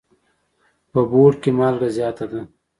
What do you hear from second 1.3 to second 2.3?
کي مالګه زیاته